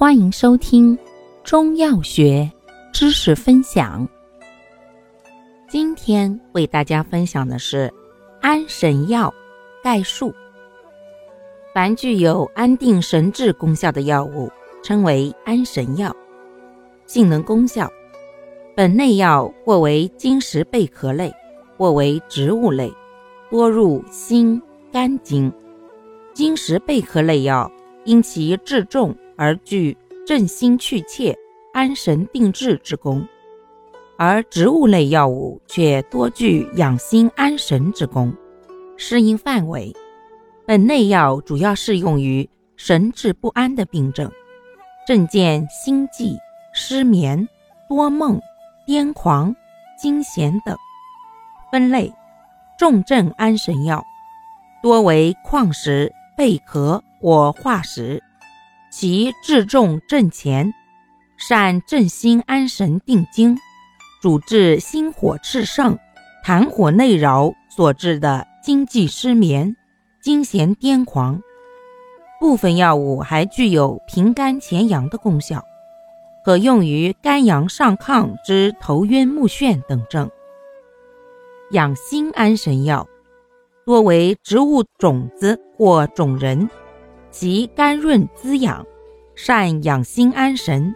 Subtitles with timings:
[0.00, 0.98] 欢迎收听
[1.44, 2.50] 中药学
[2.90, 4.08] 知识分享。
[5.68, 7.92] 今天为大家分享的是
[8.40, 9.30] 安神药
[9.84, 10.32] 概述。
[11.74, 14.50] 凡具有安定神志功效的药物，
[14.82, 16.16] 称为安神药。
[17.04, 17.86] 性能功效：
[18.74, 21.30] 本类药或为金石贝壳类，
[21.76, 22.90] 或为植物类，
[23.50, 25.52] 多入心肝经。
[26.32, 27.70] 金石贝壳类药
[28.06, 29.96] 因其质重而具
[30.26, 31.34] 镇心去怯、
[31.72, 33.26] 安神定志之功，
[34.18, 38.30] 而植物类药物却多具养心安神之功。
[38.98, 39.96] 适应范围。
[40.66, 44.30] 本类药主要适用于神志不安的病症，
[45.06, 46.38] 症见心悸、
[46.74, 47.48] 失眠、
[47.88, 48.38] 多梦、
[48.86, 49.56] 癫狂、
[49.98, 50.76] 惊痫等。
[51.72, 52.12] 分类：
[52.78, 54.04] 重症安神药，
[54.82, 58.22] 多为矿石、贝壳或化石，
[58.90, 60.74] 其治重症前，
[61.36, 63.56] 善镇心安神定惊，
[64.20, 65.96] 主治心火炽盛、
[66.44, 69.76] 痰火内扰所致的惊悸失眠。
[70.20, 71.40] 惊痫癫狂，
[72.40, 75.64] 部分药物还具有平肝潜阳的功效，
[76.44, 80.28] 可用于肝阳上亢之头晕目眩等症。
[81.70, 83.08] 养心安神药
[83.86, 86.68] 多为植物种子或种仁，
[87.30, 88.86] 其甘润滋养，
[89.34, 90.94] 善养心安神，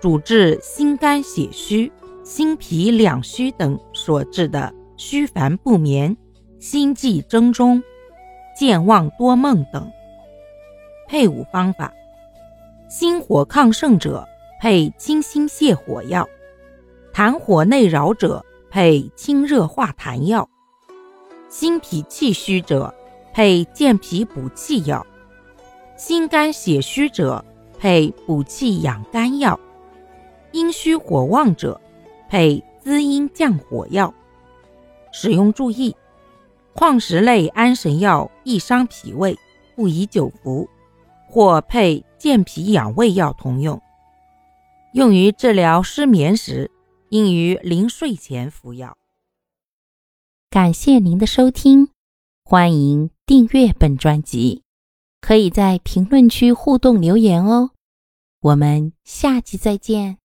[0.00, 1.90] 主治心肝血虚、
[2.22, 6.16] 心脾两虚等所致的虚烦不眠、
[6.58, 7.82] 心悸怔忡。
[8.58, 9.90] 健忘多梦等。
[11.08, 11.92] 配伍方法：
[12.90, 14.26] 心火亢盛者
[14.60, 16.28] 配清心泻火药，
[17.14, 20.46] 痰火内扰者配清热化痰药，
[21.48, 22.94] 心脾气虚者
[23.32, 25.06] 配健脾补气药，
[26.00, 27.44] 心肝血虚者
[27.78, 29.60] 配补气养肝药，
[30.50, 31.78] 阴虚火旺者
[32.26, 34.14] 配滋阴降火药。
[35.12, 35.94] 使用注意。
[36.72, 39.36] 矿石类安神药易伤脾胃，
[39.76, 40.66] 不宜久服，
[41.28, 43.78] 或配健脾养胃药同用。
[44.94, 46.70] 用于治疗失眠时，
[47.10, 48.96] 应于临睡前服药。
[50.48, 51.90] 感谢您的收听，
[52.42, 54.62] 欢迎订阅本专辑，
[55.20, 57.70] 可以在评论区互动留言哦。
[58.40, 60.19] 我们下期再见。